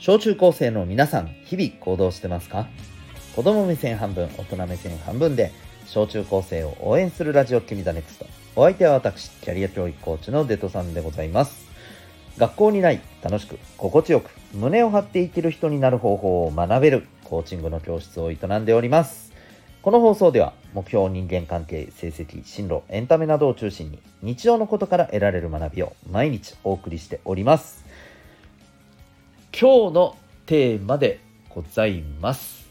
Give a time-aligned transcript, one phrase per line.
[0.00, 2.68] 小中高生の皆さん、日々行動してますか？
[3.34, 5.50] 子供目線半分、大人目線半分で、
[5.86, 8.26] 小中高生を応援するラジオ君 The Next。
[8.54, 11.66] お相手は私、キャリア教育コーチのデトさんでございます。
[12.38, 19.32] 学校にない、楽しく、心地よく、胸を張って生きる人になる方法を学べる、コーチングの教室を営んでおります。
[19.82, 27.84] この放送では、目標、人間関係、成績、進路、エンタメなどを中心に、日常のことから得られる学びを毎日お送りしております。
[29.60, 32.68] 今日のテーマでございます。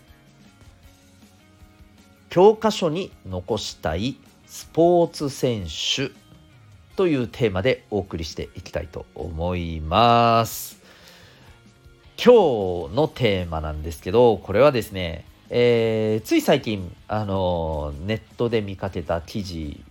[2.30, 4.16] 教科書に残したい
[4.46, 6.14] スポーツ選手
[6.96, 10.82] というテーマでお送りしていきたいと思います。
[12.16, 19.84] 今日のテーマなんですけどこれはですね、えー、つい最近あのネットで見かけた記事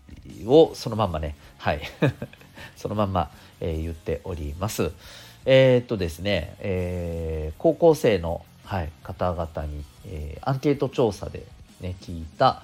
[0.46, 1.82] をそのまんまねはい。
[2.74, 4.92] そのまんま、えー、言っております。
[5.48, 11.44] えー、っとですね、えー、高校生の、はい、方々に、えー、アンケート調査で、
[11.80, 12.62] ね、聞いた、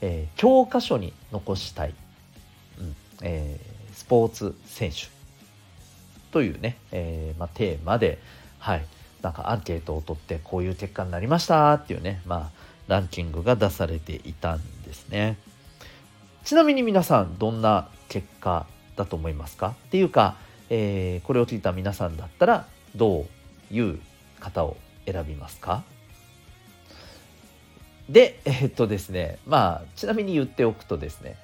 [0.00, 1.94] えー、教科書に残したい、
[2.80, 5.06] うんえー、スポーツ選手
[6.32, 8.18] というね、えーま、テーマで、
[8.58, 8.84] はい、
[9.22, 12.50] なんかアンケートを取ってこういう結果になりましたっていうね、まあ、
[12.88, 15.36] ランキングが出されていたんですね。
[16.42, 19.76] ちなみに皆さんどんな結果だと思いますか？
[19.86, 20.36] っていうか
[20.70, 23.26] えー、これを聞いた皆さんだったらど
[23.70, 23.98] ういう
[24.40, 25.84] 方を選びますか？
[28.08, 31.36] でえ、っとですねまあちなみに言っておくとですね、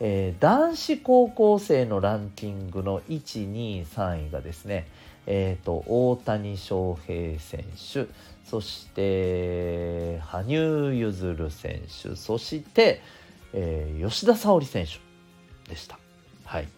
[0.00, 4.86] えー、男子高校生のランキングの123位がですね
[5.30, 8.06] えーと、大谷翔平選手
[8.46, 13.02] そして羽生結弦選手そして、
[13.52, 14.92] えー、吉田沙保里選手
[15.68, 15.98] でした。
[16.46, 16.68] はい、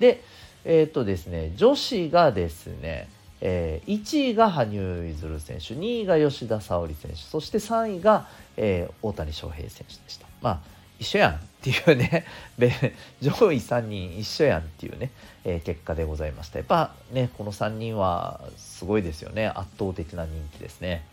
[0.00, 0.22] で、
[0.64, 3.08] えっ、ー、とですね、女子がですね、
[3.40, 10.26] えー、1位が羽生結弦選手、2位が吉田沙保里選手、そして3位が、えー、大谷翔平選手でした。
[10.40, 10.60] まあ、
[11.00, 12.24] 一緒やんっていうね、
[13.20, 15.10] 上位3人一緒やんっていうね、
[15.44, 16.58] えー、結果でございました。
[16.60, 19.48] やっぱね、この3人はすごいですよね。
[19.48, 21.04] 圧倒的な人気ですね。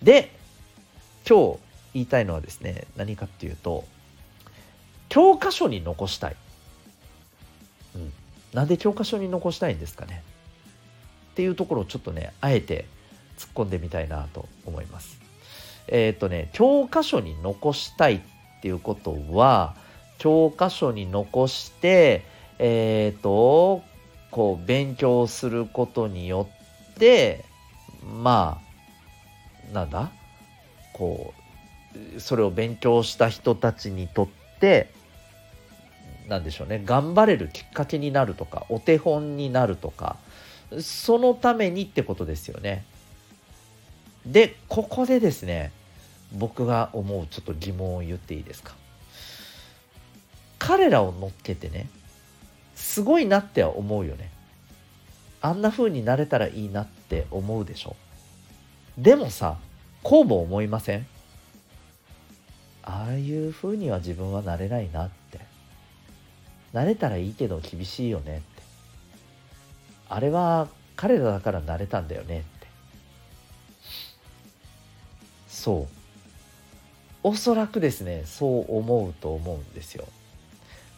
[0.00, 0.30] で、
[1.28, 1.58] 今日
[1.94, 3.84] 言いたいのはですね、何かっていうと、
[5.08, 6.36] 教科書に残したい。
[8.52, 10.22] なんで教科書に残したいんですかね？
[11.32, 12.84] っていうところをちょっとねあえて
[13.38, 15.18] 突っ込んでみたいなと思います。
[15.88, 18.20] えー、っとね教科書に残したいっ
[18.60, 19.74] ていうことは
[20.18, 22.24] 教科書に残して
[22.58, 23.82] えー、っと
[24.30, 26.48] こう勉強することによ
[26.92, 27.44] って
[28.22, 28.60] ま
[29.70, 30.10] あなんだ？
[30.92, 31.32] こ
[32.16, 34.28] うそれを勉強した人たちにとっ
[34.60, 34.90] て
[36.32, 36.82] なんでしょうね。
[36.82, 40.16] 頑張れるきっかけになるとかお手本になるとか
[40.80, 42.86] そのためにってことですよね。
[44.24, 45.72] でここでですね
[46.32, 48.74] 僕が思うちょっと疑問を言っていいですか。
[50.58, 51.88] 彼らを乗っけてね
[52.74, 54.30] すごいなっては思うよね。
[55.42, 57.94] あんな風になれたらいいなって思うでしょ。
[58.96, 59.58] でもさ
[60.02, 61.06] こうも思いません？
[62.84, 65.51] ああいう風には自分はなれないなって。
[66.74, 68.62] 慣れたらいいけど厳しいよねって。
[70.08, 72.66] あれは彼らだから慣れたんだよねって。
[75.48, 76.02] そう。
[77.24, 80.06] おそらくですねそう思うと思うんですよ。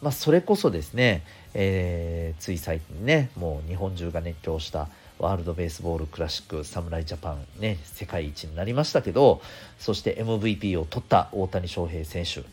[0.01, 4.87] まあそれこそですね、えー、つい最近ねもう日本中が熱狂した
[5.19, 9.41] ワールドベースボールクラシック侍ジャパンね世界一になりましたけど
[9.79, 12.43] そして MVP を取った大谷翔平選手。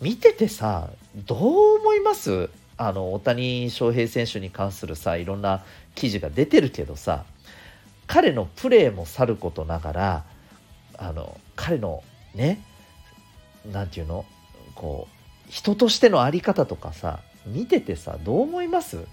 [0.00, 2.48] 見ててさどう思います？
[2.76, 5.62] あの大谷翔平選手に関するさいろんな
[5.94, 7.24] 記事が出てるけどさ
[8.06, 10.24] 彼のプレーもさることながら
[10.96, 12.02] あの彼の
[12.34, 12.62] ね
[13.70, 14.24] 何て言うの？
[14.74, 15.08] こ
[15.46, 19.04] う人としての在り方とかさ見ててさどう思います？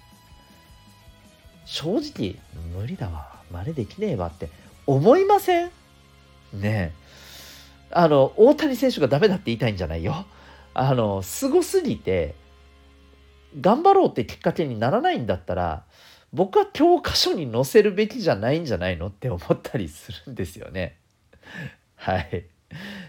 [1.65, 2.35] 正直
[2.79, 3.35] 無理だわ。
[3.51, 4.49] 真似できねえわって。
[4.85, 5.71] 思いません？
[6.53, 6.91] ねえ。
[7.91, 10.25] あの大谷選手がダメだって言いたいんじゃないよ。
[10.79, 12.35] あの、すごすぎて、
[13.59, 15.85] 頑張ろうってきっかけにならないんだったら、
[16.31, 20.97] 僕は教科書に載せるべきじゃないんじゃないのって思ったりするんですよね。
[21.95, 22.45] はい。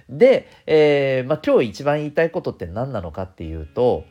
[0.09, 4.05] で、えー、まあ、今日一番言いたいことって何なのかっていうと、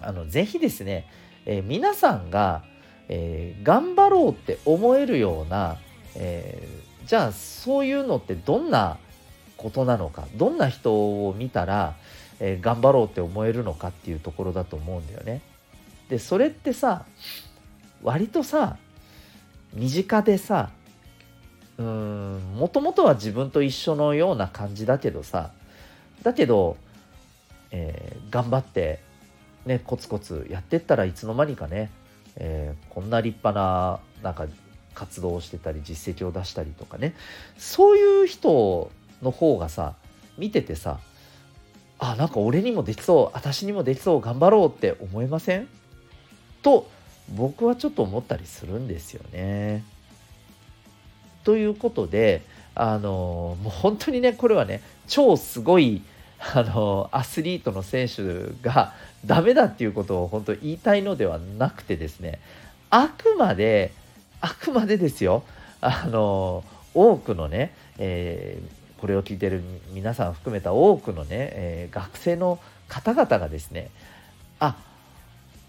[0.00, 1.10] あの、ぜひですね、
[1.46, 2.62] えー、皆さんが、
[3.08, 5.78] えー、頑張ろうって思えるような、
[6.14, 6.68] え
[7.06, 8.98] じゃあそういうのってどんな
[9.56, 10.92] ことなのか、どんな人
[11.26, 11.96] を見たら、
[12.40, 15.42] えー、頑張ろうって思えるのかっていうところだと思うんだよね。
[16.08, 17.04] でそれってさ
[18.02, 18.76] 割とさ
[19.74, 20.70] 身近でさ
[21.78, 25.52] うんもともとは自分と一緒のような感じだけどさ
[26.22, 26.76] だけど、
[27.70, 29.00] えー、頑張って
[29.64, 31.90] ねコツコツやってったらいつの間にかね、
[32.36, 34.46] えー、こんな立派ななんか
[34.94, 37.14] 活動をしてたり実績を出したりとかね
[37.56, 38.90] そういう人
[39.22, 39.94] の方がさ
[40.36, 40.98] 見ててさ
[42.02, 45.68] あなんか俺にもできそう私にもできそう頑張ろうって思いません？
[46.62, 46.88] と
[47.34, 49.84] 僕はちょっと思ったりするんですよね。
[51.44, 52.42] ということで
[52.74, 56.02] あのもう本当にねこれはね超すごい
[56.54, 58.94] あのアスリートの選手が
[59.26, 62.40] ダメだっていうことを本当言いたいのではなくてですね
[62.88, 63.92] あくまで
[64.40, 65.42] あくまでですよ
[65.82, 66.64] あの
[66.94, 69.62] 多くのね、えー、これを聞いてる
[69.92, 72.58] 皆さん含めた多くのね、えー、学生の
[72.88, 73.90] 方々がですね
[74.58, 74.76] あ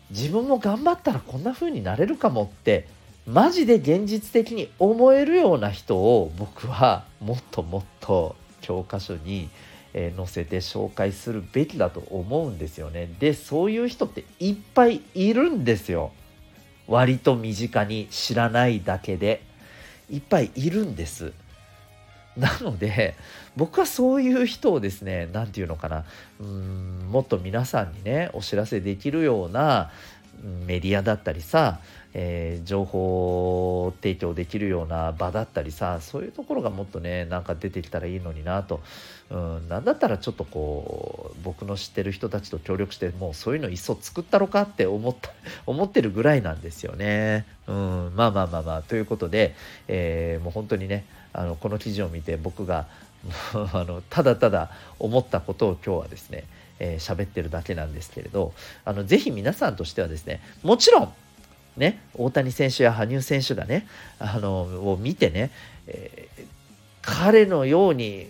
[0.09, 2.87] 自分も頑張ったらこんな風になれるかもって
[3.25, 9.49] マジで現実的に思えるような人を僕はもっともっと教科書に、
[9.93, 13.09] 載せて紹介するべきだと思うんですよね。
[13.19, 16.13] でそういう人っていっぱいいるんですよ。
[16.87, 19.41] 割と身近に知らないだけで
[20.09, 21.33] いっぱいいるんです。
[22.37, 23.15] なので
[23.55, 26.05] 僕はそういう人をですね何て言うのかな
[26.39, 29.91] うんもっと皆さんにねお知らせできるような
[30.65, 31.79] メディアだったりさ、
[32.13, 38.81] えー、情報提供できるような場だったりさそういうところがもっとねなんか出てきたらいいのになと、
[39.29, 45.31] うん、なんだったらちょっとこう僕の知ってる人たちと協力してもうそういうのいっそ作ったろかって思った
[45.65, 47.45] 思ってるぐらいなんですよね。
[47.67, 49.55] うん、まあまあまあまあということで、
[49.87, 52.87] えー、もう本当にねあのこの記事を見て僕が
[53.53, 56.43] あのただただ思ったことを今日はですね
[56.83, 58.53] えー、喋ってるだけなんですけれど
[58.85, 61.13] あのぜひ皆さんとしてはですねもちろん
[61.77, 63.87] ね大谷選手や羽生選手がね
[64.19, 65.51] あのを見てね、
[65.87, 66.45] えー、
[67.01, 68.27] 彼のように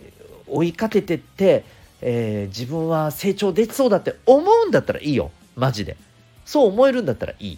[0.48, 1.64] 追いかけてって、
[2.02, 5.32] えー、自分は成長できそうだって思うんだったらいいよ。
[5.56, 5.98] マジで。
[6.46, 7.58] そう思えるんだったらいい。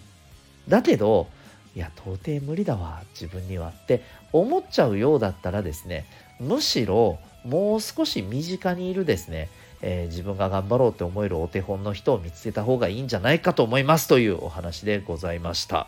[0.68, 1.26] だけど
[1.74, 3.02] いや到底無理だわ。
[3.12, 4.02] 自分にはって
[4.32, 6.06] 思っちゃうようだったらですね
[6.40, 9.48] むしろもう少し身近にいるですね
[9.82, 15.86] えー、自分が頑張ろうって思えるお手本の人を見つけた方がいいんじゃないかと思いますというお話でございました。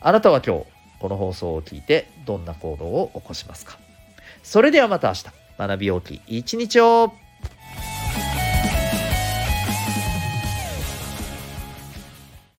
[0.00, 0.64] あなたは今日
[1.00, 3.78] この放送を聞いてどんな行動を起こしますか？
[4.42, 5.24] それではまた明日。
[5.58, 7.12] 学び大きい一日を。